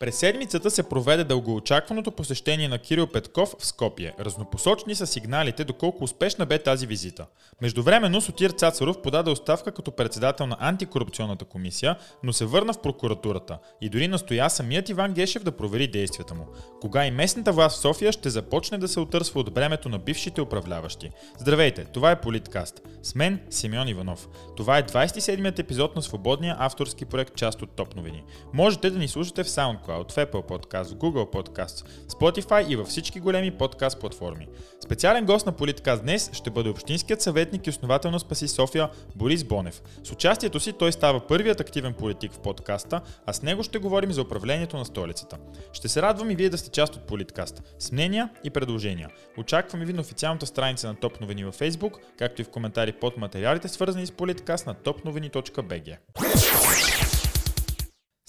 [0.00, 4.14] През седмицата се проведе дългоочакваното посещение на Кирил Петков в Скопие.
[4.20, 7.26] Разнопосочни са сигналите доколко успешна бе тази визита.
[7.62, 13.58] Междувременно Сотир Цацаров подаде оставка като председател на антикорупционната комисия, но се върна в прокуратурата
[13.80, 16.46] и дори настоя самият Иван Гешев да провери действията му.
[16.80, 20.40] Кога и местната власт в София ще започне да се отърсва от бремето на бившите
[20.40, 21.10] управляващи.
[21.38, 22.80] Здравейте, това е Политкаст.
[23.02, 24.28] С мен Симеон Иванов.
[24.56, 28.22] Това е 27-ят епизод на свободния авторски проект част от Топ новини.
[28.52, 32.88] Можете да ни слушате в SoundCloud SoundCloud, в Apple Podcast, Google Podcast, Spotify и във
[32.88, 34.48] всички големи подкаст платформи.
[34.84, 39.44] Специален гост на Политкаст днес ще бъде общинският съветник и основател на Спаси София Борис
[39.44, 39.82] Бонев.
[40.04, 44.12] С участието си той става първият активен политик в подкаста, а с него ще говорим
[44.12, 45.36] за управлението на столицата.
[45.72, 47.62] Ще се радвам и вие да сте част от Политкаст.
[47.78, 49.08] С мнения и предложения.
[49.38, 53.16] Очакваме ви на официалната страница на Топ новини във Facebook, както и в коментари под
[53.16, 56.89] материалите свързани с Политкаст на topnovini.bg.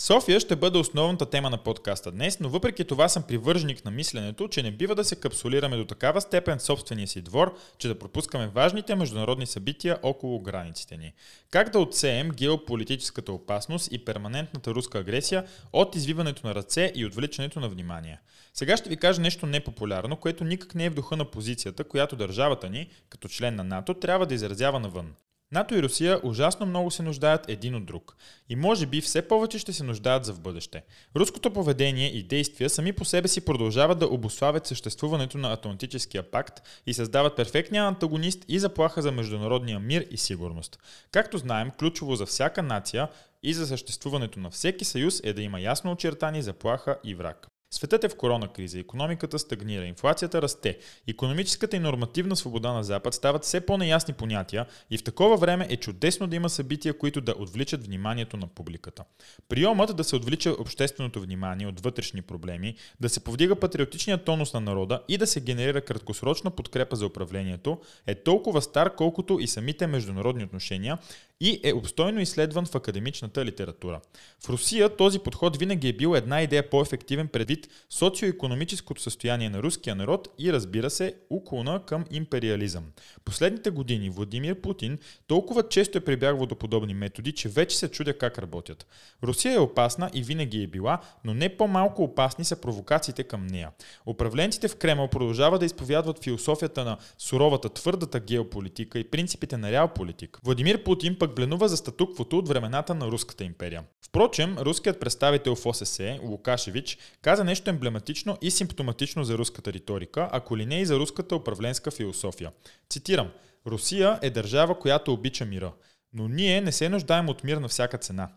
[0.01, 4.47] София ще бъде основната тема на подкаста днес, но въпреки това съм привърженик на мисленето,
[4.47, 7.99] че не бива да се капсулираме до такава степен в собствения си двор, че да
[7.99, 11.13] пропускаме важните международни събития около границите ни.
[11.51, 17.59] Как да отсеем геополитическата опасност и перманентната руска агресия от извиването на ръце и отвличането
[17.59, 18.19] на внимание?
[18.53, 22.15] Сега ще ви кажа нещо непопулярно, което никак не е в духа на позицията, която
[22.15, 25.13] държавата ни, като член на НАТО, трябва да изразява навън.
[25.51, 28.15] НАТО и Русия ужасно много се нуждаят един от друг.
[28.49, 30.83] И може би все повече ще се нуждаят за в бъдеще.
[31.15, 36.61] Руското поведение и действия сами по себе си продължават да обославят съществуването на Атлантическия пакт
[36.87, 40.79] и създават перфектния антагонист и заплаха за международния мир и сигурност.
[41.11, 43.07] Както знаем, ключово за всяка нация
[43.43, 47.50] и за съществуването на всеки съюз е да има ясно очертани заплаха и враг.
[47.73, 50.77] Светът е в корона криза, економиката стагнира, инфлацията расте,
[51.07, 55.77] економическата и нормативна свобода на Запад стават все по-неясни понятия и в такова време е
[55.77, 59.03] чудесно да има събития, които да отвличат вниманието на публиката.
[59.49, 64.61] Приемът да се отвлича общественото внимание от вътрешни проблеми, да се повдига патриотичният тонус на
[64.61, 69.87] народа и да се генерира краткосрочна подкрепа за управлението е толкова стар, колкото и самите
[69.87, 70.97] международни отношения
[71.41, 74.01] и е обстойно изследван в академичната литература.
[74.39, 79.95] В Русия този подход винаги е бил една идея по-ефективен предвид социо-економическото състояние на руския
[79.95, 82.83] народ и разбира се уклона към империализъм.
[83.25, 84.97] Последните години Владимир Путин
[85.27, 88.87] толкова често е прибягвал до подобни методи, че вече се чудя как работят.
[89.23, 93.69] Русия е опасна и винаги е била, но не по-малко опасни са провокациите към нея.
[94.05, 99.87] Управленците в Кремъл продължават да изповядват философията на суровата, твърдата геополитика и принципите на реал
[99.87, 100.39] политик.
[100.43, 103.83] Владимир Путин пък бленува за статуквото от времената на Руската империя.
[104.05, 110.57] Впрочем, руският представител в ОССЕ, Лукашевич, каза нещо емблематично и симптоматично за руската риторика, ако
[110.57, 112.51] ли не и за руската управленска философия.
[112.89, 113.31] Цитирам,
[113.67, 115.71] Русия е държава, която обича мира,
[116.13, 118.29] но ние не се нуждаем от мир на всяка цена.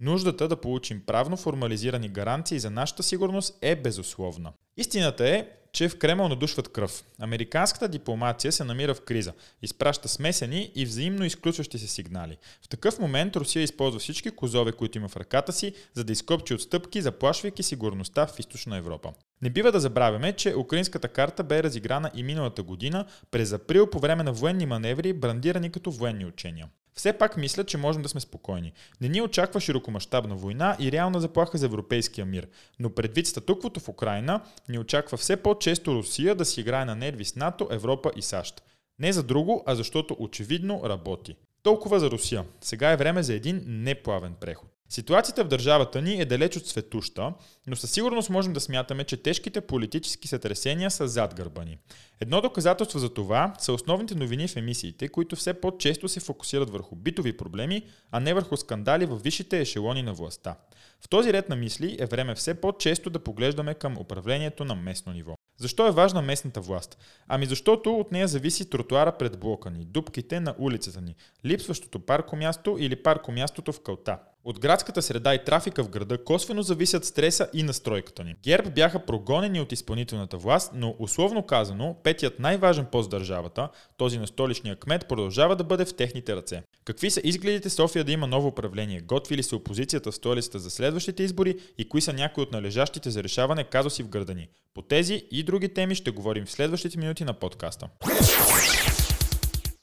[0.00, 4.52] Нуждата да получим правно формализирани гаранции за нашата сигурност е безусловна.
[4.76, 7.04] Истината е, че в Кремъл надушват кръв.
[7.20, 12.36] Американската дипломация се намира в криза, изпраща смесени и взаимно изключващи се сигнали.
[12.62, 16.54] В такъв момент Русия използва всички козове, които има в ръката си, за да изкопчи
[16.54, 19.12] отстъпки, заплашвайки сигурността в източна Европа.
[19.42, 23.98] Не бива да забравяме, че украинската карта бе разиграна и миналата година през април по
[23.98, 26.68] време на военни маневри, брандирани като военни учения.
[26.94, 28.72] Все пак мисля, че можем да сме спокойни.
[29.00, 32.48] Не ни очаква широкомащабна война и реална заплаха за европейския мир,
[32.78, 37.24] но предвид статуквото в Украина, ни очаква все по-често Русия да си играе на нерви
[37.24, 38.62] с НАТО, Европа и САЩ.
[38.98, 41.36] Не за друго, а защото очевидно работи.
[41.62, 42.44] Толкова за Русия.
[42.60, 44.71] Сега е време за един неплавен преход.
[44.92, 47.32] Ситуацията в държавата ни е далеч от светуща,
[47.66, 51.78] но със сигурност можем да смятаме, че тежките политически сътресения са зад гърба ни.
[52.20, 56.96] Едно доказателство за това са основните новини в емисиите, които все по-често се фокусират върху
[56.96, 60.56] битови проблеми, а не върху скандали в висшите ешелони на властта.
[61.00, 65.12] В този ред на мисли е време все по-често да поглеждаме към управлението на местно
[65.12, 65.34] ниво.
[65.58, 66.98] Защо е важна местната власт?
[67.28, 71.14] Ами защото от нея зависи тротуара пред блока ни, дупките на улицата ни,
[71.46, 74.18] липсващото паркомясто или паркомястото в кълта.
[74.44, 78.34] От градската среда и трафика в града косвено зависят стреса и настройката ни.
[78.42, 84.18] ГЕРБ бяха прогонени от изпълнителната власт, но условно казано, петият най-важен пост в държавата, този
[84.18, 86.62] на столичния кмет, продължава да бъде в техните ръце.
[86.84, 89.00] Какви са изгледите София да има ново управление?
[89.00, 93.10] Готви ли се опозицията в столицата за следващите избори и кои са някои от належащите
[93.10, 94.48] за решаване казуси в града ни?
[94.74, 97.88] По тези и други теми ще говорим в следващите минути на подкаста.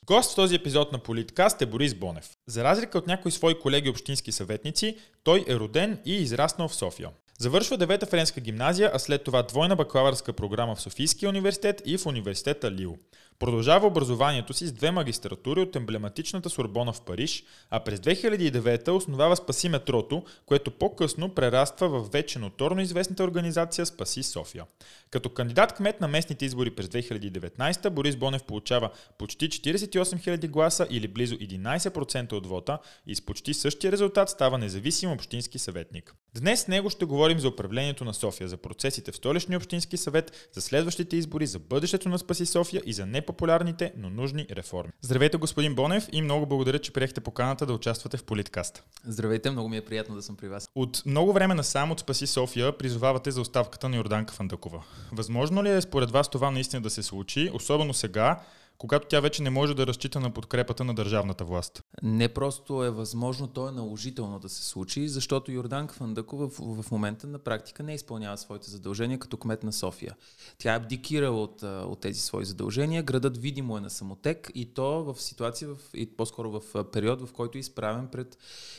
[0.10, 2.30] Гост в този епизод на Политкаст е Борис Бонев.
[2.48, 7.10] За разлика от някои свои колеги общински съветници, той е роден и израснал в София.
[7.40, 12.06] Завършва девета френска гимназия, а след това двойна бакалавърска програма в Софийския университет и в
[12.06, 12.98] университета Лил.
[13.40, 19.36] Продължава образованието си с две магистратури от емблематичната Сорбона в Париж, а през 2009 основава
[19.36, 24.66] Спаси метрото, което по-късно прераства в вече ноторно известната организация Спаси София.
[25.10, 30.88] Като кандидат кмет на местните избори през 2019, Борис Бонев получава почти 48 000 гласа
[30.90, 36.16] или близо 11% от вота и с почти същия резултат става независим общински съветник.
[36.36, 40.50] Днес с него ще говорим за управлението на София, за процесите в столичния общински съвет,
[40.54, 44.92] за следващите избори, за бъдещето на Спаси София и за непопулярните, но нужни реформи.
[45.02, 48.84] Здравейте, господин Бонев, и много благодаря, че приехте поканата да участвате в Политкаст.
[49.08, 50.70] Здравейте, много ми е приятно да съм при вас.
[50.76, 54.84] От много време насам от Спаси София призовавате за оставката на Йорданка Фандъкова.
[55.12, 58.40] Възможно ли е според вас това наистина да се случи, особено сега,
[58.80, 61.84] когато тя вече не може да разчита на подкрепата на държавната власт?
[62.04, 66.92] Не просто е възможно, то е наложително да се случи, защото Йордан Фандъкова в, в
[66.92, 70.16] момента на практика не изпълнява своите задължения като кмет на София.
[70.58, 75.04] Тя е абдикирала от, от тези свои задължения, градът видимо е на самотек и то
[75.04, 78.38] в ситуация, в, и по-скоро в период, в който е изправен пред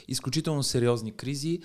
[0.09, 1.61] изключително сериозни кризи,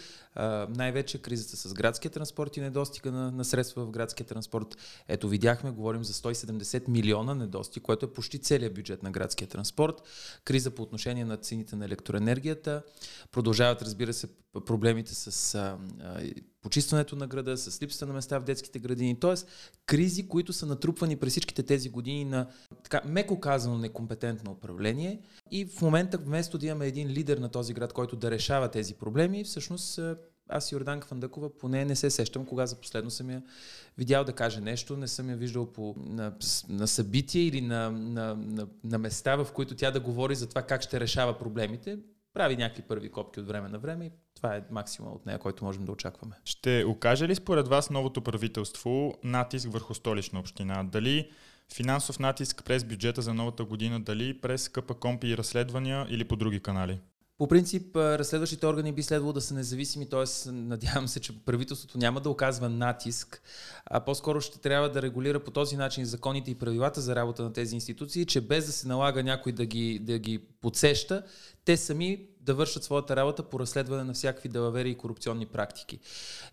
[0.69, 4.77] най-вече кризата с градския транспорт и недостига на, на средства в градския транспорт.
[5.07, 10.01] Ето видяхме, говорим за 170 милиона недостиг, което е почти целият бюджет на градския транспорт.
[10.43, 12.83] Криза по отношение на цените на електроенергията.
[13.31, 14.27] Продължават, разбира се,
[14.65, 16.21] проблемите с а, а,
[16.65, 19.19] почистването на града, с липсата на места в детските градини.
[19.19, 19.47] Тоест,
[19.85, 22.47] кризи, които са натрупвани през всичките тези години на,
[22.83, 25.21] така, меко казано, некомпетентно управление.
[25.51, 28.93] И в момента, вместо да имаме един лидер на този град, който да решава тези
[28.93, 29.99] проблеми, всъщност
[30.49, 33.43] аз Йорданка Фандъкова поне не се сещам, кога за последно съм я
[33.97, 36.33] видял да каже нещо, не съм я виждал по, на,
[36.69, 40.61] на събития или на, на, на, на места, в които тя да говори за това
[40.61, 41.97] как ще решава проблемите.
[42.35, 45.65] Прави някакви първи копки от време на време и това е максимум от нея, който
[45.65, 46.35] можем да очакваме.
[46.45, 50.83] Ще окаже ли според вас новото правителство натиск върху столична община?
[50.83, 51.31] Дали
[51.73, 56.59] финансов натиск през бюджета за новата година, дали през КПКОМПИ и разследвания или по други
[56.59, 56.99] канали?
[57.37, 60.51] По принцип, разследващите органи би следвало да са независими, т.е.
[60.51, 63.41] надявам се, че правителството няма да оказва натиск,
[63.85, 67.53] а по-скоро ще трябва да регулира по този начин законите и правилата за работа на
[67.53, 71.23] тези институции, че без да се налага някой да ги, да ги подсеща,
[71.65, 75.99] те сами да вършат своята работа по разследване на всякакви делавери и корупционни практики.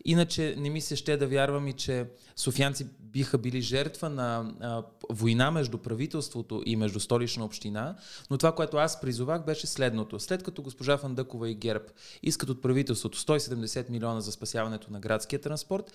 [0.04, 2.06] Иначе не ми се ще да вярвам и, че
[2.36, 7.96] софианци биха били жертва на а, война между правителството и между столична община,
[8.30, 10.20] но това, което аз призовах, беше следното.
[10.20, 11.84] След като госпожа Фандъкова и ГЕРБ
[12.22, 15.92] искат от правителството 170 милиона за спасяването на градския транспорт,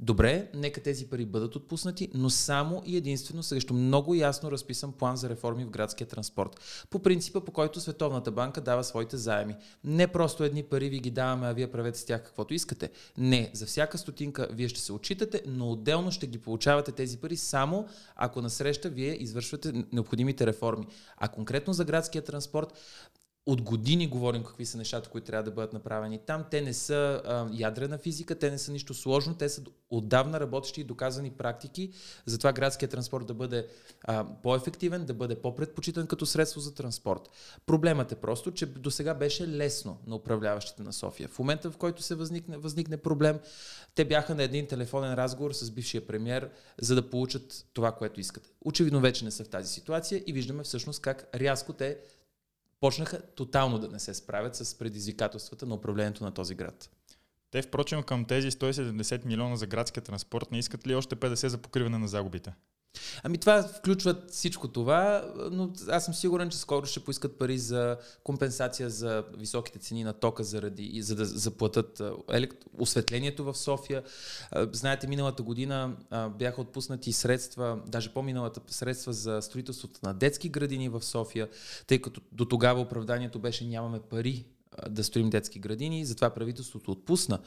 [0.00, 5.16] добре, нека тези пари бъдат отпуснати, но само и единствено срещу много ясно разписан план
[5.16, 6.60] за реформи в градския транспорт.
[6.90, 9.35] По принципа, по който Световната банка дава своите заеми.
[9.84, 12.90] Не просто едни пари ви ги даваме, а вие правете с тях каквото искате.
[13.18, 17.36] Не, за всяка стотинка вие ще се отчитате, но отделно ще ги получавате тези пари
[17.36, 20.86] само ако насреща вие извършвате необходимите реформи.
[21.16, 22.72] А конкретно за градския транспорт,
[23.46, 26.44] от години говорим какви са нещата, които трябва да бъдат направени там.
[26.50, 30.80] Те не са а, ядрена физика, те не са нищо сложно, те са отдавна работещи
[30.80, 31.92] и доказани практики.
[32.26, 33.66] Затова градският транспорт да бъде
[34.04, 37.30] а, по-ефективен, да бъде по-предпочитан като средство за транспорт.
[37.66, 41.28] Проблемът е просто, че до сега беше лесно на управляващите на София.
[41.28, 43.38] В момента, в който се възникне, възникне проблем,
[43.94, 46.50] те бяха на един телефонен разговор с бившия премьер,
[46.80, 48.50] за да получат това, което искат.
[48.64, 51.98] Очевидно вече не са в тази ситуация и виждаме всъщност как рязко те
[52.80, 56.90] почнаха тотално да не се справят с предизвикателствата на управлението на този град.
[57.50, 61.58] Те, впрочем, към тези 170 милиона за градския транспорт не искат ли още 50 за
[61.58, 62.54] покриване на загубите?
[63.22, 67.96] Ами това включва всичко това, но аз съм сигурен, че скоро ще поискат пари за
[68.24, 72.02] компенсация за високите цени на тока, заради, за да заплатат
[72.78, 74.02] осветлението в София.
[74.72, 75.96] Знаете, миналата година
[76.38, 81.48] бяха отпуснати средства, даже по-миналата средства за строителството на детски градини в София,
[81.86, 84.44] тъй като до тогава оправданието беше нямаме пари
[84.90, 87.38] да строим детски градини, затова правителството отпусна.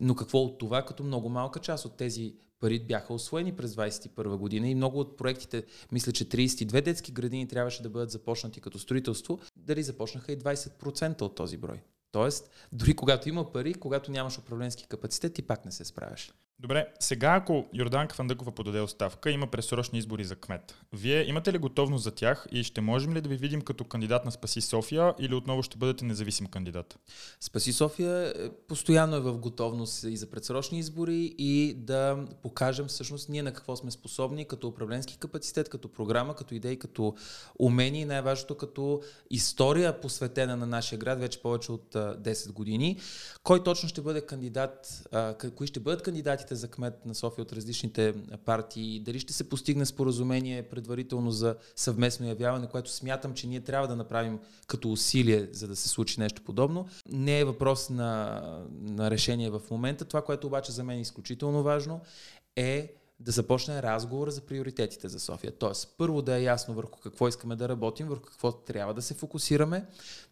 [0.00, 2.34] Но какво от това, като много малка част от тези
[2.64, 7.48] пари бяха освоени през 2021 година и много от проектите, мисля, че 32 детски градини
[7.48, 11.80] трябваше да бъдат започнати като строителство, дали започнаха и 20% от този брой.
[12.12, 16.32] Тоест, дори когато има пари, когато нямаш управленски капацитет, ти пак не се справяш.
[16.58, 20.74] Добре, сега ако Йорданка Фандъкова подаде оставка, има пресрочни избори за кмет.
[20.92, 24.24] Вие имате ли готовност за тях и ще можем ли да ви видим като кандидат
[24.24, 26.98] на Спаси София или отново ще бъдете независим кандидат?
[27.40, 33.28] Спаси София е, постоянно е в готовност и за предсрочни избори и да покажем всъщност
[33.28, 37.14] ние на какво сме способни като управленски капацитет, като програма, като идеи, като
[37.58, 43.00] умения и най-важното като история посветена на нашия град вече повече от 10 години.
[43.42, 45.08] Кой точно ще бъде кандидат,
[45.56, 49.48] кои ще бъдат кандидати кандидатите за кмет на София от различните партии, дали ще се
[49.48, 55.48] постигне споразумение предварително за съвместно явяване, което смятам, че ние трябва да направим като усилие,
[55.52, 56.86] за да се случи нещо подобно.
[57.08, 58.42] Не е въпрос на,
[58.80, 60.04] на решение в момента.
[60.04, 62.00] Това, което обаче за мен е изключително важно,
[62.56, 65.52] е да започне разговор за приоритетите за София.
[65.52, 69.14] Тоест, първо да е ясно върху какво искаме да работим, върху какво трябва да се
[69.14, 69.86] фокусираме.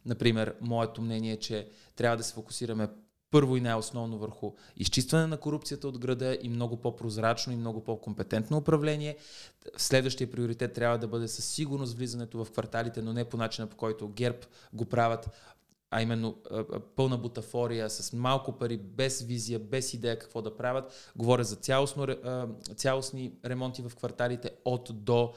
[0.04, 2.88] Например, моето мнение е, че трябва да се фокусираме
[3.32, 8.56] първо и най-основно върху изчистване на корупцията от града и много по-прозрачно и много по-компетентно
[8.56, 9.16] управление.
[9.76, 13.76] Следващия приоритет трябва да бъде със сигурност влизането в кварталите, но не по начина по
[13.76, 14.38] който ГЕРБ
[14.72, 15.30] го правят,
[15.90, 16.36] а именно
[16.96, 21.12] пълна бутафория, с малко пари, без визия, без идея какво да правят.
[21.16, 22.06] Говоря за цялостно,
[22.76, 25.32] цялостни ремонти в кварталите от до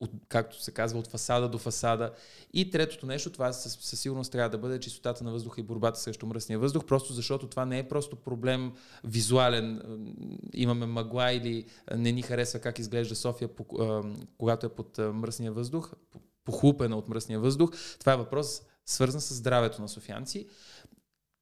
[0.00, 2.12] от, както се казва, от фасада до фасада.
[2.52, 6.00] И третото нещо, това със, със сигурност трябва да бъде чистотата на въздуха и борбата
[6.00, 8.72] срещу мръсния въздух, просто защото това не е просто проблем
[9.04, 9.82] визуален.
[10.54, 13.50] Имаме мъгла или не ни харесва как изглежда София,
[14.38, 15.92] когато е под мръсния въздух,
[16.44, 17.70] похлупена от мръсния въздух.
[17.98, 20.46] Това е въпрос свързан с здравето на софианци.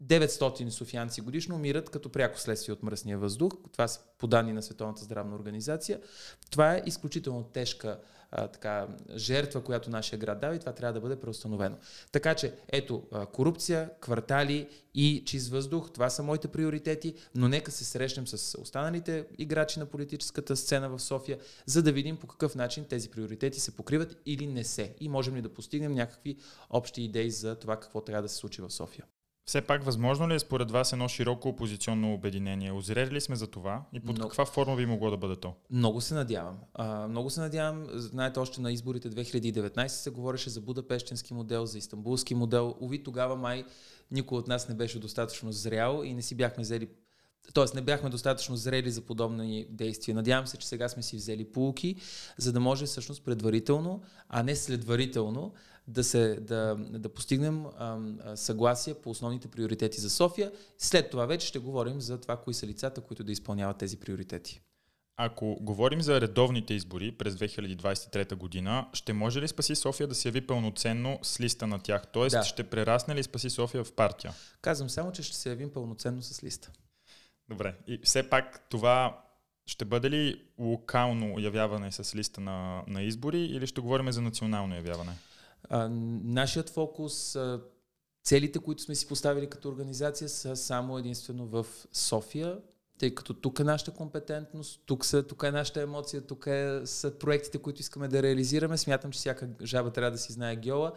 [0.03, 3.53] 900 софианци годишно умират като пряко следствие от мръсния въздух.
[3.73, 6.01] Това са по данни на Световната здравна организация.
[6.51, 8.01] Това е изключително тежка
[8.37, 8.87] а, така,
[9.17, 11.77] жертва, която нашия град дава и това трябва да бъде преустановено.
[12.13, 17.71] Така че, ето, а, корупция, квартали и чист въздух, това са моите приоритети, но нека
[17.71, 22.55] се срещнем с останалите играчи на политическата сцена в София, за да видим по какъв
[22.55, 26.37] начин тези приоритети се покриват или не се и можем ли да постигнем някакви
[26.71, 29.05] общи идеи за това какво трябва да се случи в София.
[29.47, 32.73] Все пак, възможно ли е според вас едно широко опозиционно обединение?
[32.73, 35.55] Озрели ли сме за това и под много, каква форма би могло да бъде то?
[35.71, 36.59] Много се надявам.
[36.75, 37.87] А, много се надявам.
[37.93, 42.75] Знаете, още на изборите 2019 се говореше за Будапештински модел, за Истанбулски модел.
[42.81, 43.65] Ови тогава май
[44.11, 46.89] никой от нас не беше достатъчно зрял и не си бяхме взели
[47.53, 50.15] Тоест не бяхме достатъчно зрели за подобни действия.
[50.15, 51.97] Надявам се, че сега сме си взели полуки,
[52.39, 55.53] за да може всъщност предварително, а не следварително
[55.89, 57.99] да, се, да, да постигнем а,
[58.37, 60.53] съгласие по основните приоритети за София.
[60.79, 64.61] След това вече ще говорим за това, кои са лицата, които да изпълняват тези приоритети.
[65.17, 70.29] Ако говорим за редовните избори през 2023 година, ще може ли Спаси София да се
[70.29, 72.03] яви пълноценно с листа на тях?
[72.13, 72.43] Тоест, да.
[72.43, 74.33] ще прерасне ли Спаси София в партия?
[74.61, 76.71] Казвам само, че ще се явим пълноценно с листа.
[77.49, 77.75] Добре.
[77.87, 79.25] И все пак това
[79.67, 84.75] ще бъде ли локално явяване с листа на, на избори или ще говорим за национално
[84.75, 85.13] явяване?
[85.71, 87.39] Нашият фокус,
[88.25, 92.59] целите, които сме си поставили като организация, са само единствено в София,
[92.99, 97.11] тъй като тук е нашата компетентност, тук, са, тук е нашата емоция, тук е, са
[97.19, 98.79] проектите, които искаме да реализираме.
[98.79, 100.93] Смятам, че всяка жаба трябва да си знае геола.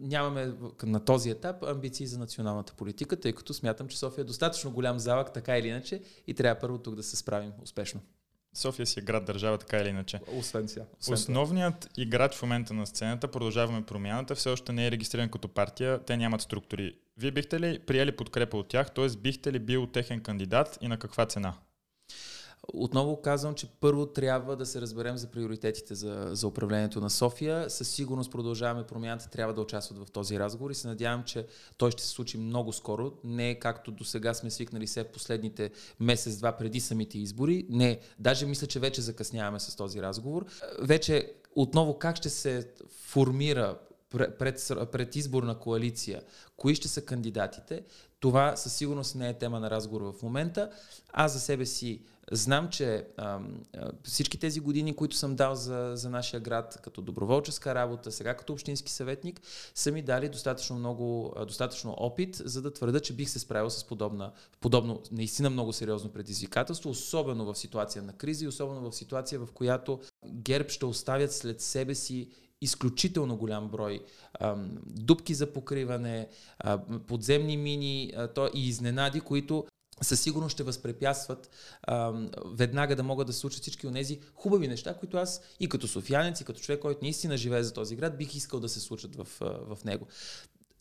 [0.00, 4.70] Нямаме на този етап амбиции за националната политика, тъй като смятам, че София е достатъчно
[4.70, 8.00] голям залък, така или иначе, и трябва първо тук да се справим успешно.
[8.56, 10.20] София си е град държава, така или иначе.
[10.38, 10.84] Освен сега.
[11.10, 11.90] Основният това.
[11.96, 16.16] играч в момента на сцената, продължаваме промяната, все още не е регистриран като партия, те
[16.16, 16.94] нямат структури.
[17.18, 19.06] Вие бихте ли приели подкрепа от тях, т.е.
[19.18, 21.54] бихте ли бил техен кандидат и на каква цена?
[22.74, 27.70] Отново казвам, че първо трябва да се разберем за приоритетите за, за управлението на София.
[27.70, 31.46] Със сигурност продължаваме промяната, трябва да участват в този разговор и се надявам, че
[31.76, 33.12] той ще се случи много скоро.
[33.24, 35.70] Не както до сега сме свикнали се в последните
[36.00, 37.66] месец-два преди самите избори.
[37.70, 40.46] Не, даже мисля, че вече закъсняваме с този разговор.
[40.78, 43.78] Вече отново как ще се формира
[44.10, 46.22] пред, пред изборна коалиция,
[46.56, 47.84] кои ще са кандидатите,
[48.20, 50.70] това със сигурност не е тема на разговор в момента.
[51.12, 53.40] Аз за себе си знам, че а,
[54.04, 58.52] всички тези години, които съм дал за, за нашия град, като доброволческа работа, сега като
[58.52, 59.40] общински съветник,
[59.74, 63.84] са ми дали достатъчно много, достатъчно опит, за да твърда, че бих се справил с
[63.84, 69.38] подобна, подобно наистина много сериозно предизвикателство, особено в ситуация на криза и особено в ситуация,
[69.38, 72.30] в която ГЕРБ ще оставят след себе си
[72.60, 74.04] изключително голям брой
[74.34, 74.56] а,
[74.86, 76.28] дупки за покриване,
[76.58, 79.66] а, подземни мини а, то и изненади, които
[80.02, 81.50] със сигурност ще възпрепятстват
[81.82, 82.12] а,
[82.54, 85.88] веднага да могат да се случат всички от тези хубави неща, които аз и като
[85.88, 89.16] софиянец, и като човек, който наистина живее за този град, бих искал да се случат
[89.16, 90.06] в, в него.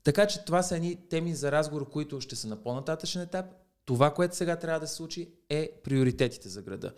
[0.03, 3.45] Така че това са едни теми за разговор, които ще са на по-нататъчен етап.
[3.85, 6.93] Това, което сега трябва да се случи, е приоритетите за града.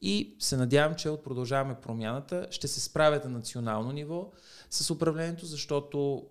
[0.00, 4.30] И се надявам, че от продължаваме промяната ще се справят на национално ниво
[4.70, 6.26] с управлението, защото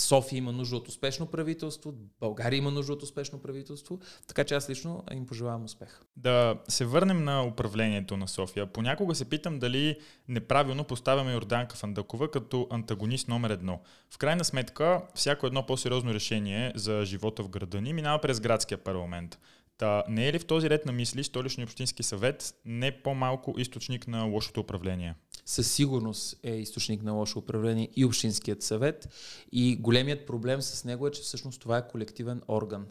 [0.00, 4.70] София има нужда от успешно правителство, България има нужда от успешно правителство, така че аз
[4.70, 6.00] лично им пожелавам успех.
[6.16, 8.66] Да се върнем на управлението на София.
[8.66, 13.80] Понякога се питам дали неправилно поставяме Йорданка Фандакова като антагонист номер едно.
[14.10, 18.78] В крайна сметка, всяко едно по-сериозно решение за живота в града ни минава през градския
[18.78, 19.38] парламент.
[19.78, 24.08] Та, не е ли в този ред на мисли столичния общински съвет не по-малко източник
[24.08, 25.14] на лошото управление?
[25.44, 29.08] Със сигурност е източник на лошо управление и Общинският съвет.
[29.52, 32.86] И големият проблем с него е, че всъщност това е колективен орган.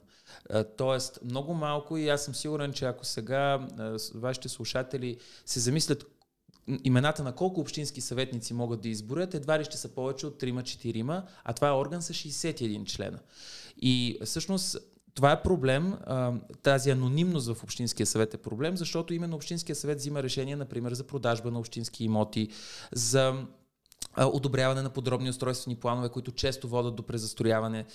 [0.77, 3.67] Тоест, много малко и аз съм сигурен, че ако сега
[4.15, 6.05] вашите слушатели се замислят
[6.83, 11.23] имената на колко общински съветници могат да изборят, едва ли ще са повече от 3-4,
[11.43, 13.19] а това е орган с 61 члена.
[13.81, 14.77] И всъщност
[15.17, 15.93] това е проблем,
[16.63, 21.03] тази анонимност в Общинския съвет е проблем, защото именно Общинския съвет взима решение, например, за
[21.03, 22.49] продажба на общински имоти,
[22.91, 23.45] за
[24.17, 27.85] одобряване на подробни устройствени планове, които често водят до презастрояване.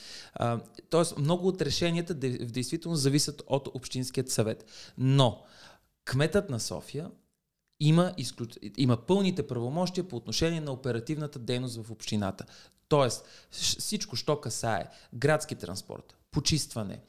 [0.91, 4.65] Тоест, много от решенията в действителност зависят от Общинският съвет.
[4.99, 5.43] Но
[6.05, 7.11] кметът на София
[7.81, 8.59] има, изключ...
[8.77, 12.45] има пълните правомощия по отношение на оперативната дейност в общината.
[12.89, 17.01] Тоест, всичко, що касае градски транспорт, почистване,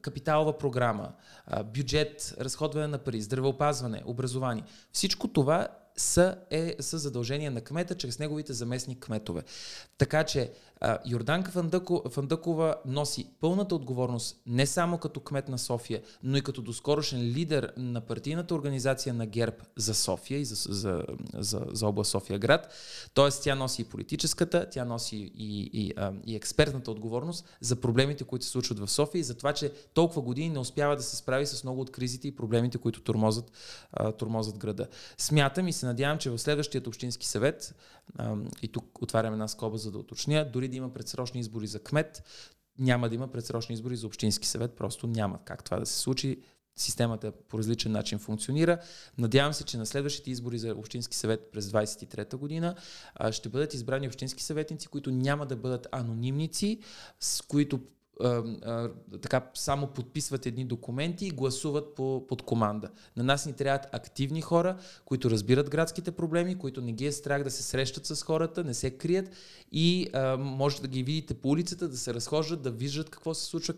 [0.00, 1.12] капиталова програма,
[1.64, 4.64] бюджет, разходване на пари, здравеопазване, образование.
[4.92, 9.42] Всичко това са, е, са задължения на кмета чрез неговите заместни кметове.
[9.98, 10.52] Така че
[11.06, 16.62] Йорданка Фандъкова, Фандъкова носи пълната отговорност не само като кмет на София, но и като
[16.62, 21.02] доскорошен лидер на партийната организация на ГЕРБ за София и за, за,
[21.34, 22.72] за, за област София град.
[23.14, 25.92] Тоест тя носи и политическата, тя носи и, и,
[26.26, 30.22] и експертната отговорност за проблемите, които се случват в София и за това, че толкова
[30.22, 33.52] години не успява да се справи с много от кризите и проблемите, които тормозат,
[33.92, 34.12] а,
[34.56, 34.86] града.
[35.18, 37.74] Смятам и се надявам, че в следващият общински съвет,
[38.62, 42.22] и тук отварям една скоба за да уточня, дори да има предсрочни избори за кмет,
[42.78, 46.42] няма да има предсрочни избори за общински съвет, просто няма как това да се случи.
[46.78, 48.78] Системата по различен начин функционира.
[49.18, 52.74] Надявам се, че на следващите избори за Общински съвет през 23-та година
[53.30, 56.80] ще бъдат избрани общински съветници, които няма да бъдат анонимници,
[57.20, 57.80] с които
[59.22, 62.90] така само подписват едни документи и гласуват по, под команда.
[63.16, 67.44] На нас ни трябват активни хора, които разбират градските проблеми, които не ги е страх
[67.44, 69.30] да се срещат с хората, не се крият
[69.72, 73.44] и а, може да ги видите по улицата, да се разхождат, да виждат какво се
[73.44, 73.74] случва,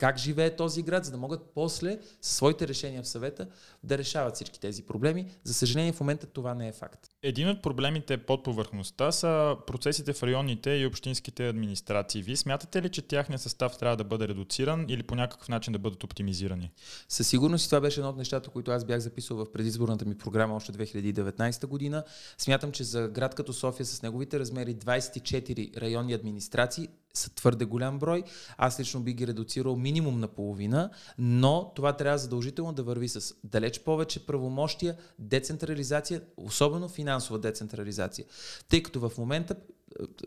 [0.00, 3.46] как живее този град, за да могат после със своите решения в съвета
[3.84, 5.26] да решават всички тези проблеми.
[5.44, 7.08] За съжаление в момента това не е факт.
[7.22, 12.22] Един от проблемите под повърхността са процесите в районните и общинските администрации.
[12.22, 15.78] Вие смятате ли, че тяхният състав трябва да бъде редуциран или по някакъв начин да
[15.78, 16.70] бъдат оптимизирани?
[17.08, 20.56] Със сигурност това беше едно от нещата, които аз бях записал в предизборната ми програма
[20.56, 22.04] още 2019 година.
[22.38, 27.98] Смятам, че за град като София с неговите размери 24 районни администрации са твърде голям
[27.98, 28.24] брой.
[28.58, 33.34] Аз лично би ги редуцирал минимум на половина, но това трябва задължително да върви с
[33.44, 38.26] далеч повече правомощия, децентрализация, особено финансова децентрализация.
[38.68, 39.54] Тъй като в момента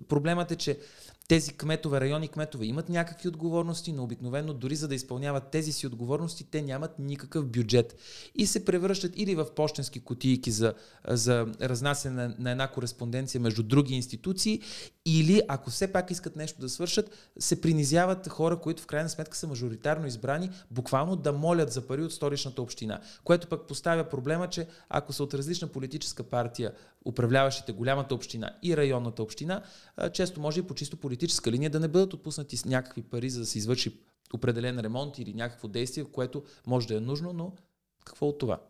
[0.07, 0.79] проблемът е, че
[1.27, 5.87] тези кметове, райони кметове имат някакви отговорности, но обикновено дори за да изпълняват тези си
[5.87, 7.95] отговорности, те нямат никакъв бюджет.
[8.35, 10.73] И се превръщат или в почтенски кутийки за,
[11.07, 14.61] за разнасяне на, на една кореспонденция между други институции,
[15.05, 19.37] или ако все пак искат нещо да свършат, се принизяват хора, които в крайна сметка
[19.37, 24.47] са мажоритарно избрани, буквално да молят за пари от столичната община, което пък поставя проблема,
[24.47, 26.71] че ако са от различна политическа партия,
[27.05, 29.61] управляващите голямата община и районната община,
[30.13, 33.39] често може и по чисто политическа линия да не бъдат отпуснати с някакви пари, за
[33.39, 33.99] да се извърши
[34.33, 37.53] определен ремонт или някакво действие, което може да е нужно, но
[38.05, 38.61] какво от това?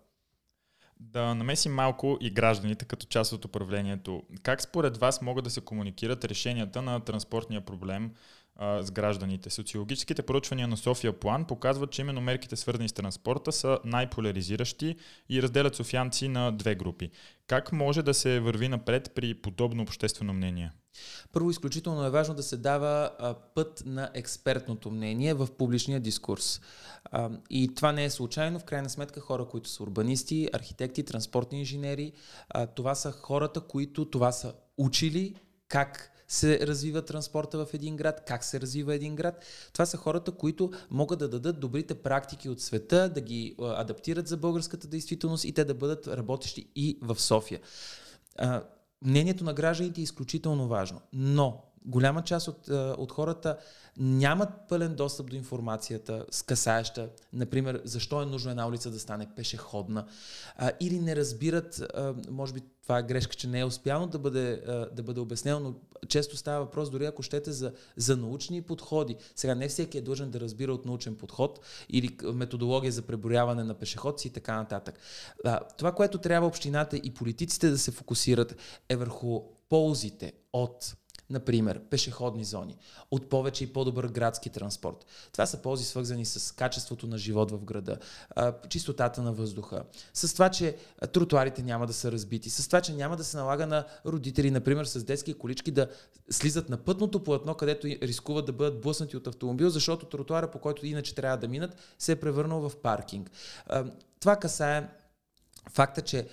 [1.00, 4.24] Да намесим малко и гражданите като част от управлението.
[4.42, 8.12] Как според вас могат да се комуникират решенията на транспортния проблем
[8.60, 9.50] с гражданите?
[9.50, 14.96] Социологическите проучвания на София План показват, че именно мерките свързани с транспорта са най-поляризиращи
[15.30, 17.12] и разделят софианци на две групи.
[17.48, 20.72] Как може да се върви напред при подобно обществено мнение?
[21.32, 23.12] Първо, изключително е важно да се дава
[23.56, 26.62] път на експертното мнение в публичния дискурс.
[27.50, 28.60] И това не е случайно.
[28.60, 32.12] В крайна сметка хора, които са урбанисти, архитекти, транспортни инженери,
[32.76, 35.36] това са хората, които това са учили
[35.68, 39.46] как се развива транспорта в един град, как се развива един град.
[39.74, 44.38] Това са хората, които могат да дадат добрите практики от света, да ги адаптират за
[44.38, 47.60] българската действителност и те да бъдат работещи и в София
[49.06, 51.02] мнението на гражданите е изключително важно.
[51.14, 53.58] Но голяма част от, от хората
[53.98, 60.06] нямат пълен достъп до информацията, скъсаеща, например, защо е нужно една улица да стане пешеходна,
[60.56, 64.20] а, или не разбират, а, може би това е грешка, че не е успяно да
[64.20, 65.76] бъде, а, да бъде обяснено, но
[66.08, 69.16] често става въпрос, дори ако щете, за, за научни подходи.
[69.36, 73.74] Сега не всеки е длъжен да разбира от научен подход или методология за преброяване на
[73.74, 75.00] пешеходци и така нататък.
[75.46, 78.56] А, това, което трябва общината и политиците да се фокусират
[78.90, 80.96] е върху ползите от
[81.34, 82.78] Например, пешеходни зони,
[83.12, 85.06] от повече и по-добър градски транспорт.
[85.32, 87.98] Това са ползи свързани с качеството на живот в града,
[88.70, 90.76] чистотата на въздуха, с това, че
[91.14, 94.86] тротуарите няма да са разбити, с това, че няма да се налага на родители, например,
[94.86, 95.88] с детски колички да
[96.30, 100.86] слизат на пътното платно, където рискуват да бъдат блъснати от автомобил, защото тротуара, по който
[100.86, 103.32] иначе трябва да минат, се е превърнал в паркинг.
[104.20, 104.90] Това касае
[105.70, 106.28] Факта, че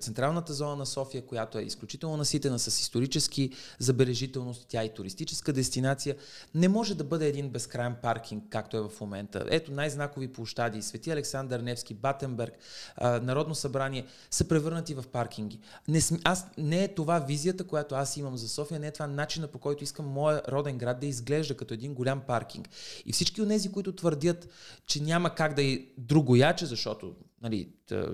[0.00, 6.16] централната зона на София, която е изключително наситена с исторически забележителност, тя е туристическа дестинация,
[6.54, 9.44] не може да бъде един безкрайен паркинг, както е в момента.
[9.48, 12.54] Ето най-знакови площади, Свети Александър Невски, Батенберг,
[13.00, 15.60] Народно събрание са превърнати в паркинги.
[15.88, 19.46] Не, аз, не е това визията, която аз имам за София, не е това начина
[19.48, 22.68] по който искам моя роден град да изглежда като един голям паркинг.
[23.06, 24.48] И всички от тези, които твърдят,
[24.86, 27.68] че няма как да е другояче, защото нали,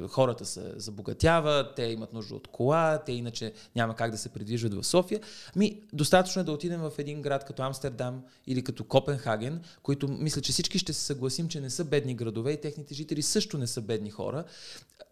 [0.09, 4.75] хората се забогатяват, те имат нужда от кола, те иначе няма как да се придвижват
[4.75, 5.21] в София.
[5.57, 10.41] Ми, достатъчно е да отидем в един град като Амстердам или като Копенхаген, които мисля,
[10.41, 13.67] че всички ще се съгласим, че не са бедни градове и техните жители също не
[13.67, 14.45] са бедни хора.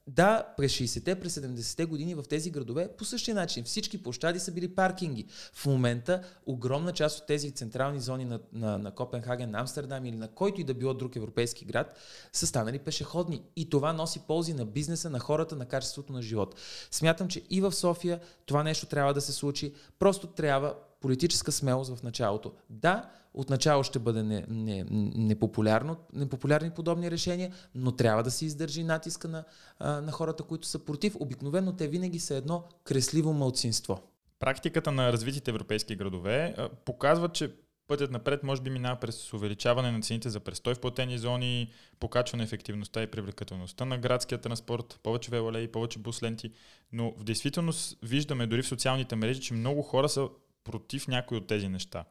[0.09, 4.53] Да, през 60-те, през 70-те години в тези градове по същия начин всички площади са
[4.53, 5.27] били паркинги.
[5.53, 10.17] В момента огромна част от тези централни зони на, на, на Копенхаген, на Амстердам или
[10.17, 11.99] на който и да било друг европейски град
[12.33, 13.43] са станали пешеходни.
[13.57, 16.55] И това носи ползи на бизнеса, на хората, на качеството на живот.
[16.91, 19.75] Смятам, че и в София това нещо трябва да се случи.
[19.99, 22.53] Просто трябва политическа смелост в началото.
[22.71, 28.85] Да, отначало ще бъде не, не, непопулярно, непопулярни подобни решения, но трябва да се издържи
[28.85, 29.45] натиска на,
[29.81, 31.17] на хората, които са против.
[31.21, 33.99] Обикновено те винаги са едно кресливо мълцинство.
[34.39, 37.53] Практиката на развитите европейски градове показва, че
[37.89, 42.45] пътят напред може би минава през увеличаване на цените за престой в платени зони, покачване
[42.45, 46.53] ефективността и привлекателността на градския транспорт, повече велолеи, повече бус ленти,
[46.93, 50.29] но в действителност виждаме дори в социалните мрежи, че много хора са
[50.65, 52.05] против някои от тези неща.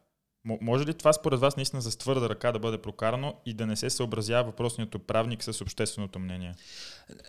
[0.61, 3.75] Може ли това според вас наистина за твърда ръка да бъде прокарано и да не
[3.75, 6.55] се съобразява въпросният правник с общественото мнение?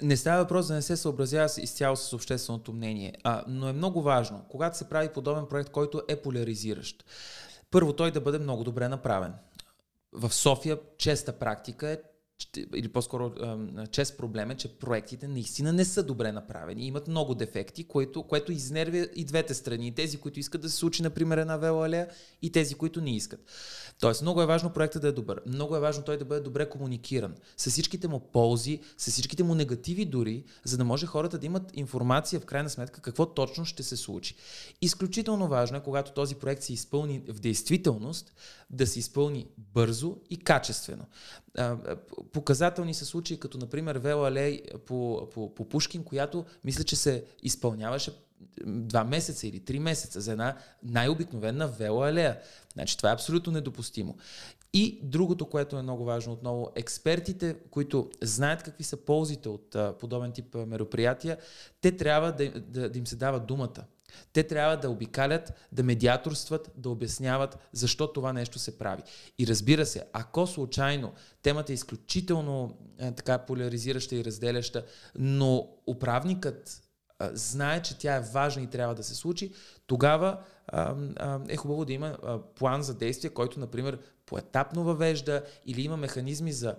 [0.03, 4.03] Не става въпрос да не се съобразява изцяло с общественото мнение, а, но е много
[4.03, 7.05] важно, когато се прави подобен проект, който е поляризиращ.
[7.77, 9.35] Първо, той да бъде много добре направен.
[10.12, 11.99] В София честа практика е
[12.75, 13.33] или по-скоро
[13.90, 16.87] чест проблем е, че проектите наистина не са добре направени.
[16.87, 19.94] Имат много дефекти, което, което изнервя и двете страни.
[19.94, 22.09] Тези, които искат да се случи, например, една велоалея,
[22.42, 23.40] и тези, които не искат.
[24.01, 25.42] Тоест, много е важно проектът да е добър.
[25.46, 27.35] Много е важно той да бъде добре комуникиран.
[27.57, 31.70] С всичките му ползи, с всичките му негативи дори, за да може хората да имат
[31.75, 34.37] информация в крайна сметка какво точно ще се случи.
[34.83, 38.33] Изключително важно е, когато този проект се изпълни в действителност,
[38.70, 41.07] да се изпълни бързо и качествено.
[42.33, 47.25] Показателни са случаи, като например Вела Алей по, по, по Пушкин, която мисля, че се
[47.43, 48.12] изпълняваше
[48.67, 52.39] два месеца или три месеца за една най-обикновена вела алея.
[52.73, 54.17] Значи това е абсолютно недопустимо.
[54.73, 59.95] И другото, което е много важно отново, експертите, които знаят какви са ползите от а,
[59.99, 61.37] подобен тип мероприятия,
[61.81, 63.85] те трябва да, да, да им се дава думата.
[64.33, 69.02] Те трябва да обикалят, да медиаторстват, да обясняват защо това нещо се прави.
[69.38, 76.83] И разбира се, ако случайно темата е изключително е, така поляризираща и разделяща, но управникът
[77.20, 79.52] знае, че тя е важна и трябва да се случи,
[79.87, 80.38] тогава
[81.48, 82.18] е хубаво да има
[82.59, 86.74] план за действие, който, например, поетапно въвежда или има механизми за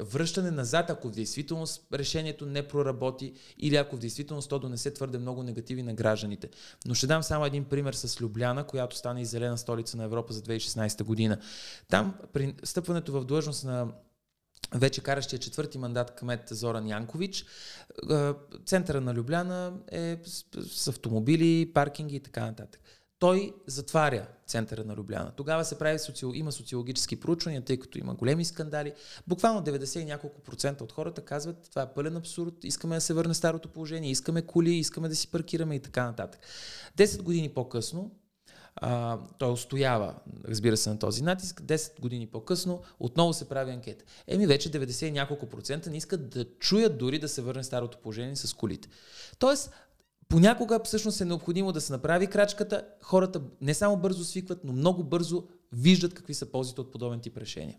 [0.00, 5.18] връщане назад, ако в действителност решението не проработи или ако в действителност то донесе твърде
[5.18, 6.48] много негативи на гражданите.
[6.86, 10.32] Но ще дам само един пример с Любляна, която стана и зелена столица на Европа
[10.32, 11.38] за 2016 година.
[11.88, 13.88] Там при стъпването в длъжност на
[14.74, 17.44] вече каращия четвърти мандат кмет Зоран Янкович.
[18.66, 20.18] Центъра на Любляна е
[20.70, 22.80] с автомобили, паркинги и така нататък.
[23.18, 25.32] Той затваря центъра на Любляна.
[25.36, 26.32] Тогава се прави социал...
[26.34, 28.92] има социологически проучвания, тъй като има големи скандали.
[29.26, 33.14] Буквално 90 и няколко процента от хората казват, това е пълен абсурд, искаме да се
[33.14, 36.40] върне старото положение, искаме коли, искаме да си паркираме и така нататък.
[36.96, 38.10] Десет години по-късно
[38.80, 40.14] а, той устоява,
[40.44, 41.62] разбира се, на този натиск.
[41.62, 44.04] 10 години по-късно отново се прави анкета.
[44.26, 47.98] Еми вече 90 и няколко процента не искат да чуят дори да се върне старото
[47.98, 48.88] положение с колите.
[49.38, 49.70] Тоест,
[50.28, 52.84] понякога всъщност е необходимо да се направи крачката.
[53.02, 57.36] Хората не само бързо свикват, но много бързо виждат какви са ползите от подобен тип
[57.36, 57.76] решения.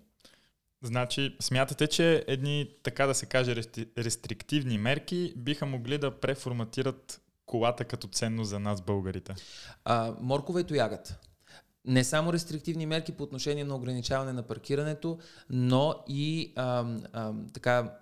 [0.83, 3.55] Значи, смятате, че едни, така да се каже,
[3.97, 9.35] рестриктивни мерки биха могли да преформатират колата като ценно за нас, българите?
[9.85, 11.19] А, моркова и.
[11.85, 15.17] Не само рестриктивни мерки по отношение на ограничаване на паркирането,
[15.49, 17.93] но и а, а, така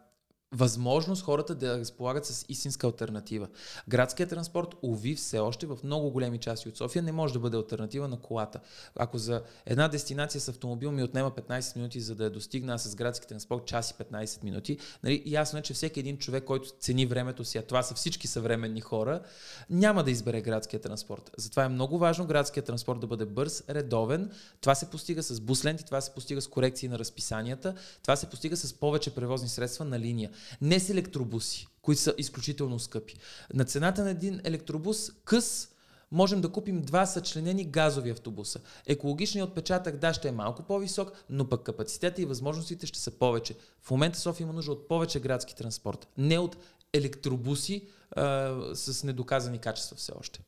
[0.51, 3.47] възможност хората да разполагат с истинска альтернатива.
[3.89, 7.57] Градският транспорт, уви, все още в много големи части от София не може да бъде
[7.57, 8.59] альтернатива на колата.
[8.95, 12.77] Ако за една дестинация с автомобил ми отнема 15 минути, за да я достигна, а
[12.77, 16.69] с градски транспорт час и 15 минути, нали, ясно е, че всеки един човек, който
[16.79, 19.21] цени времето си, а това са всички съвременни хора,
[19.69, 21.31] няма да избере градския транспорт.
[21.37, 24.31] Затова е много важно градският транспорт да бъде бърз, редовен.
[24.61, 28.29] Това се постига с бус ленти, това се постига с корекции на разписанията, това се
[28.29, 30.31] постига с повече превозни средства на линия.
[30.61, 33.15] Не с електробуси, които са изключително скъпи.
[33.53, 35.69] На цената на един електробус къс
[36.11, 38.59] можем да купим два съчленени газови автобуса.
[38.85, 43.55] Екологичният отпечатък, да, ще е малко по-висок, но пък капацитета и възможностите ще са повече.
[43.81, 46.57] В момента София има нужда от повече градски транспорт, не от
[46.93, 50.39] електробуси а, с недоказани качества все още.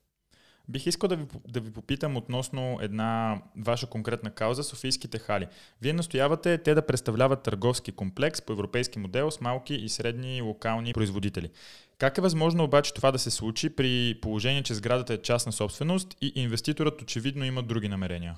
[0.70, 5.48] Бих искал да ви, да ви попитам относно една ваша конкретна кауза Софийските хали.
[5.82, 10.94] Вие настоявате те да представляват търговски комплекс по европейски модел с малки и средни локални
[10.94, 11.50] производители.
[12.00, 16.16] Как е възможно обаче това да се случи при положение, че сградата е частна собственост
[16.22, 18.36] и инвеститорът очевидно има други намерения?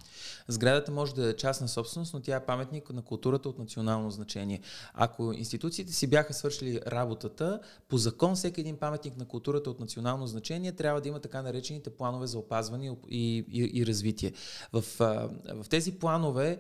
[0.47, 4.59] Сградата може да е частна собственост, но тя е паметник на културата от национално значение.
[4.93, 10.27] Ако институциите си бяха свършили работата, по закон всеки един паметник на културата от национално
[10.27, 14.33] значение трябва да има така наречените планове за опазване и, и, и развитие.
[14.73, 14.83] В,
[15.53, 16.59] в тези планове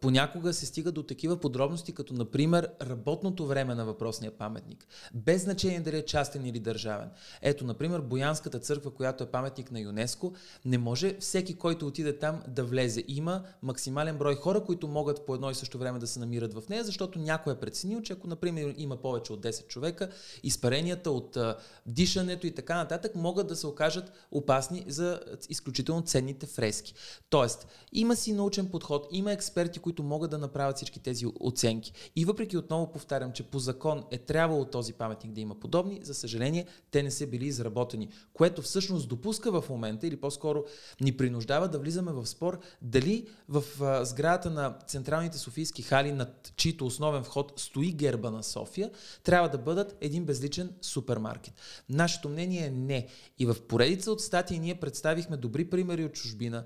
[0.00, 4.86] понякога се стига до такива подробности, като например работното време на въпросния паметник.
[5.14, 7.10] Без значение дали е частен или държавен.
[7.42, 10.32] Ето, например, Боянската църква, която е паметник на ЮНЕСКО,
[10.64, 13.04] не може всеки, който отиде там, да влезе.
[13.08, 16.68] Има максимален брой хора, които могат по едно и също време да се намират в
[16.68, 20.08] нея, защото някой е преценил, че ако, например, има повече от 10 човека,
[20.42, 21.56] изпаренията от а,
[21.86, 26.94] дишането и така нататък могат да се окажат опасни за изключително ценните фрески.
[27.30, 31.92] Тоест, има си научен подход, има експерт, експерти, които могат да направят всички тези оценки.
[32.16, 36.14] И въпреки отново повтарям, че по закон е трябвало този паметник да има подобни, за
[36.14, 40.64] съжаление, те не са били изработени, което всъщност допуска в момента или по-скоро
[41.00, 43.62] ни принуждава да влизаме в спор дали в
[44.04, 48.90] сградата на централните софийски хали, над чието основен вход стои герба на София,
[49.22, 51.54] трябва да бъдат един безличен супермаркет.
[51.88, 53.08] Нашето мнение е не.
[53.38, 56.64] И в поредица от статии ние представихме добри примери от чужбина,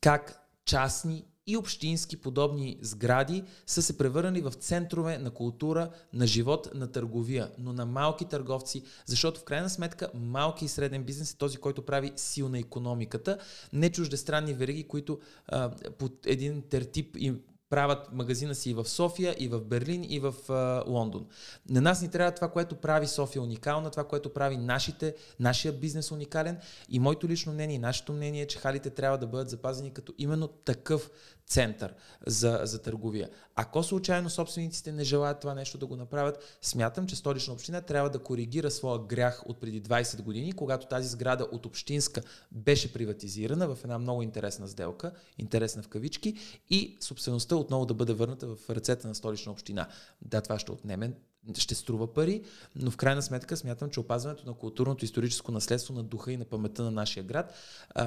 [0.00, 6.68] как частни и общински подобни сгради са се превърнали в центрове на култура, на живот,
[6.74, 11.36] на търговия, но на малки търговци, защото в крайна сметка малки и среден бизнес е
[11.36, 13.38] този, който прави силна економиката,
[13.72, 17.34] не чуждестранни вериги, които а, под един тертип и
[17.70, 21.26] правят магазина си и в София, и в Берлин, и в а, Лондон.
[21.68, 26.10] На нас ни трябва това, което прави София уникална, това, което прави нашите, нашия бизнес
[26.10, 26.58] уникален.
[26.88, 30.48] И моето лично мнение, нашето мнение е, че халите трябва да бъдат запазени като именно
[30.48, 31.10] такъв
[31.48, 31.94] център
[32.26, 33.30] за, за търговия.
[33.54, 38.10] Ако случайно собствениците не желаят това нещо да го направят, смятам, че столична община трябва
[38.10, 43.74] да коригира своя грях от преди 20 години, когато тази сграда от общинска беше приватизирана
[43.74, 46.34] в една много интересна сделка, интересна в кавички,
[46.70, 49.88] и собствеността отново да бъде върната в ръцете на столична община.
[50.22, 51.12] Да, това ще отнеме
[51.58, 52.42] ще струва пари,
[52.76, 56.44] но в крайна сметка смятам, че опазването на културното историческо наследство на духа и на
[56.44, 57.54] паметта на нашия град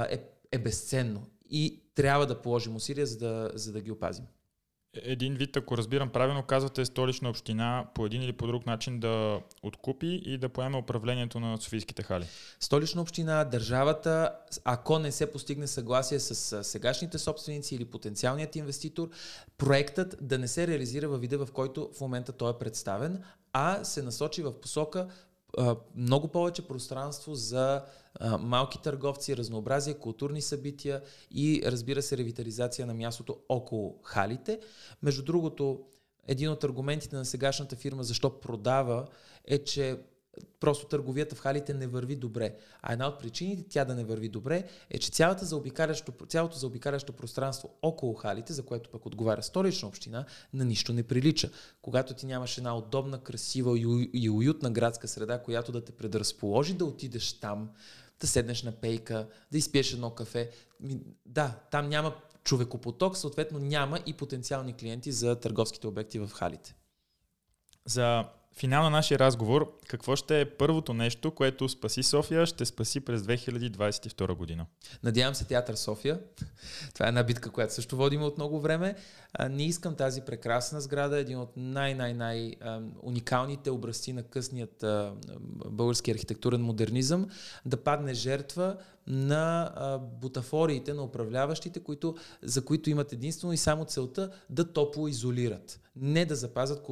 [0.10, 4.26] е, е безценно и трябва да положим усилия, за да, за да ги опазим.
[4.94, 9.42] Един вид, ако разбирам правилно, казвате столична община по един или по друг начин да
[9.64, 12.26] откупи и да поеме управлението на Софийските хали.
[12.60, 19.10] Столична община, държавата, ако не се постигне съгласие с сегашните собственици или потенциалният инвеститор,
[19.58, 23.84] проектът да не се реализира във вида, в който в момента той е представен, а
[23.84, 25.08] се насочи в посока
[25.96, 27.84] много повече пространство за
[28.40, 34.60] малки търговци, разнообразие, културни събития и разбира се ревитализация на мястото около халите.
[35.04, 35.80] Между другото,
[36.28, 39.08] един от аргументите на сегашната фирма защо продава
[39.46, 40.00] е, че
[40.60, 42.56] просто търговията в халите не върви добре.
[42.82, 47.14] А една от причините тя да не върви добре е, че цялата заобикалящо, цялото заобикалящо
[47.14, 51.50] пространство около халите, за което пък отговаря столична община, на нищо не прилича.
[51.82, 53.80] Когато ти нямаш една удобна, красива
[54.14, 57.70] и уютна градска среда, която да те предразположи да отидеш там,
[58.20, 60.52] да седнеш на пейка, да изпиеш едно кафе.
[61.26, 66.76] Да, там няма човекопоток, съответно няма и потенциални клиенти за търговските обекти в халите.
[67.86, 73.00] За финал на нашия разговор, какво ще е първото нещо, което спаси София, ще спаси
[73.00, 74.66] през 2022 година?
[75.04, 76.20] Надявам се Театър София.
[76.94, 78.96] Това е една битка, която също водим от много време.
[79.34, 82.56] А, не искам тази прекрасна сграда, един от най-най-най
[83.02, 85.14] уникалните образци на късният а,
[85.66, 87.28] български архитектурен модернизъм,
[87.66, 93.86] да падне жертва на а, бутафориите на управляващите, които, за които имат единствено и само
[93.86, 95.80] целта да топло изолират.
[95.96, 96.88] Не да запазят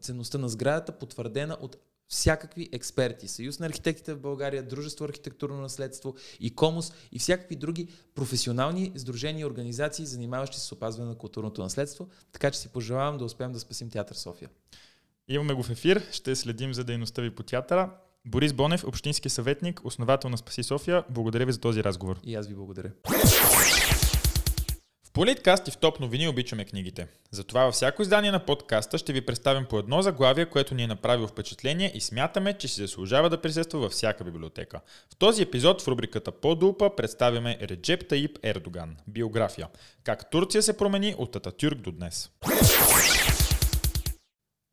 [0.00, 1.76] ценността на сградата, потвърдена от
[2.08, 3.28] всякакви експерти.
[3.28, 9.44] Съюз на архитектите в България, Дружество архитектурно наследство, ИКОМОС и всякакви други професионални сдружения и
[9.44, 12.08] организации, занимаващи се с опазване на културното наследство.
[12.32, 14.50] Така че си пожелавам да успеем да спасим Театър София.
[15.28, 17.90] Имаме го в ефир, ще следим за дейността ви по театъра.
[18.30, 21.04] Борис Бонев, общински съветник, основател на Спаси София.
[21.10, 22.20] Благодаря ви за този разговор.
[22.24, 22.90] И аз ви благодаря.
[25.04, 27.06] В Политкаст и в Топ новини обичаме книгите.
[27.30, 30.86] Затова във всяко издание на подкаста ще ви представим по едно заглавие, което ни е
[30.86, 34.80] направило впечатление и смятаме, че си заслужава да присъства във всяка библиотека.
[35.12, 38.96] В този епизод в рубриката По-дупа представяме Реджеп Таип Ердоган.
[39.06, 39.68] Биография.
[40.04, 42.30] Как Турция се промени от Ататюрк до днес.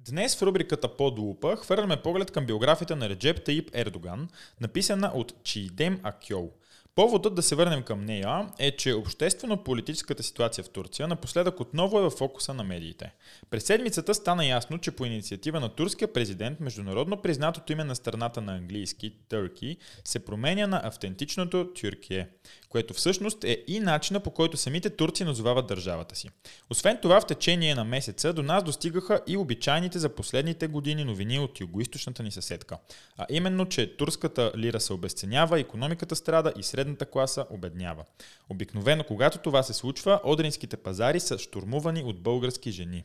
[0.09, 4.29] Днес в рубриката По-дупа хвърляме поглед към биографията на Реджеп Таип Ердоган,
[4.61, 6.51] написана от Чийдем Акьол–
[6.95, 12.01] Поводът да се върнем към нея е, че обществено-политическата ситуация в Турция напоследък отново е
[12.01, 13.13] в фокуса на медиите.
[13.49, 18.41] През седмицата стана ясно, че по инициатива на турския президент, международно признатото име на страната
[18.41, 22.27] на английски, Turkey, се променя на автентичното Тюркие,
[22.69, 26.29] което всъщност е и начина по който самите турци назовават държавата си.
[26.69, 31.39] Освен това, в течение на месеца до нас достигаха и обичайните за последните години новини
[31.39, 32.77] от югоисточната ни съседка.
[33.17, 38.03] А именно, че турската лира се обесценява, економиката страда и сред средната класа обеднява.
[38.49, 43.03] Обикновено, когато това се случва, одринските пазари са штурмувани от български жени.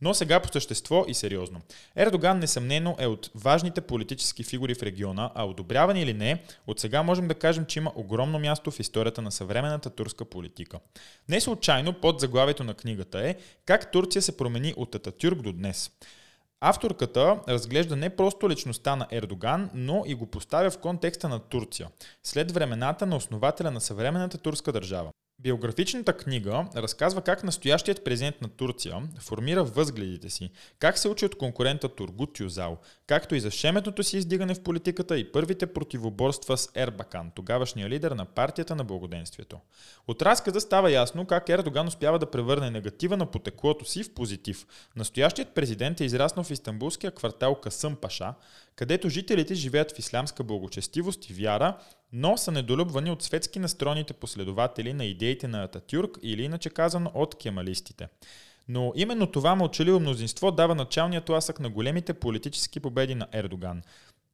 [0.00, 1.60] Но сега по същество и сериозно.
[1.96, 7.02] Ердоган несъмнено е от важните политически фигури в региона, а одобряван или не, от сега
[7.02, 10.78] можем да кажем, че има огромно място в историята на съвременната турска политика.
[11.28, 15.90] Не случайно под заглавието на книгата е Как Турция се промени от Ататюрк до днес.
[16.62, 21.88] Авторката разглежда не просто личността на Ердоган, но и го поставя в контекста на Турция,
[22.22, 25.10] след времената на основателя на съвременната турска държава.
[25.42, 31.38] Биографичната книга разказва как настоящият президент на Турция формира възгледите си, как се учи от
[31.38, 36.68] конкурента Тургут Юзал, както и за шеметното си издигане в политиката и първите противоборства с
[36.74, 39.58] Ербакан, тогавашния лидер на партията на благоденствието.
[40.08, 44.66] От разказа става ясно как Ердоган успява да превърне негатива на потеклото си в позитив.
[44.96, 48.34] Настоящият президент е израснал в истанбулския квартал Касъм Паша,
[48.76, 51.76] където жителите живеят в ислямска благочестивост и вяра,
[52.12, 57.34] но са недолюбвани от светски настроените последователи на идеите на Ататюрк или иначе казано от
[57.34, 58.08] кемалистите.
[58.68, 63.82] Но именно това мълчаливо мнозинство дава началния тласък на големите политически победи на Ердоган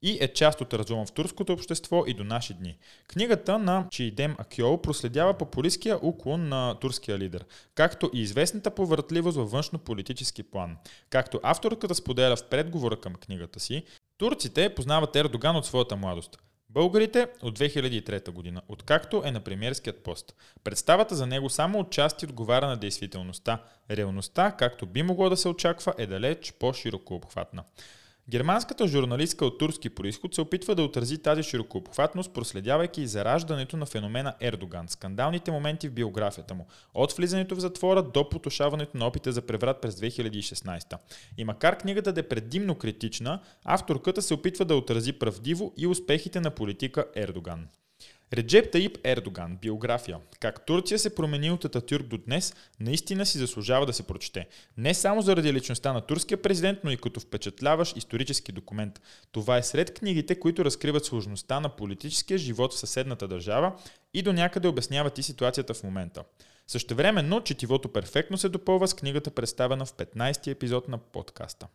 [0.02, 2.78] и е част от разума в турското общество и до наши дни.
[3.08, 7.44] Книгата на Чийдем Акьол проследява популистския уклон на турския лидер,
[7.74, 10.76] както и известната повъртливост във външно-политически план.
[11.10, 13.84] Както авторката споделя в предговора към книгата си,
[14.18, 16.38] турците познават Ердоган от своята младост.
[16.70, 20.34] Българите от 2003 година, откакто е на премиерският пост.
[20.64, 23.62] Представата за него само отчасти отговаря на действителността.
[23.90, 27.64] Реалността, както би могло да се очаква, е далеч по-широко обхватна.
[28.30, 34.34] Германската журналистка от турски происход се опитва да отрази тази широкообхватност, проследявайки зараждането на феномена
[34.40, 39.42] Ердоган, скандалните моменти в биографията му, от влизането в затвора до потушаването на опита за
[39.42, 40.98] преврат през 2016.
[41.38, 46.40] И макар книгата да е предимно критична, авторката се опитва да отрази правдиво и успехите
[46.40, 47.66] на политика Ердоган.
[48.32, 50.18] Реджеп Таип Ердоган, биография.
[50.40, 54.46] Как Турция се промени от Ататюрк до днес, наистина си заслужава да се прочете.
[54.76, 59.00] Не само заради личността на турския президент, но и като впечатляващ исторически документ.
[59.32, 63.72] Това е сред книгите, които разкриват сложността на политическия живот в съседната държава
[64.14, 66.24] и до някъде обясняват и ситуацията в момента.
[66.66, 71.66] Същевременно, четивото перфектно се допълва с книгата представена в 15 епизод на подкаста.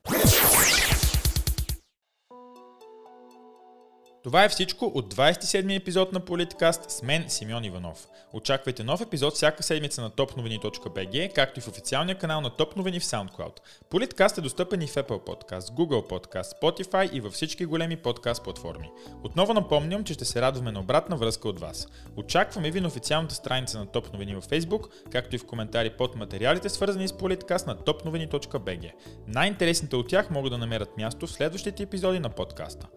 [4.24, 8.08] Това е всичко от 27-ми епизод на Политкаст с мен Симеон Иванов.
[8.34, 13.00] Очаквайте нов епизод всяка седмица на topnovini.bg, както и в официалния канал на Топ новини
[13.00, 13.60] в SoundCloud.
[13.90, 18.44] Политкаст е достъпен и в Apple Podcast, Google Podcast, Spotify и във всички големи подкаст
[18.44, 18.92] платформи.
[19.24, 21.88] Отново напомням, че ще се радваме на обратна връзка от вас.
[22.16, 26.16] Очакваме ви на официалната страница на Топ новини във Facebook, както и в коментари под
[26.16, 28.92] материалите свързани с Политкаст на topnovini.bg.
[29.28, 32.88] Най-интересните от тях могат да намерят място в следващите епизоди на подкаста.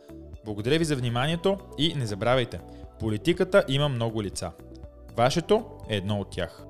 [0.44, 2.60] Благодаря ви за вниманието и не забравяйте,
[3.00, 4.50] политиката има много лица.
[5.16, 6.64] Вашето е едно от тях.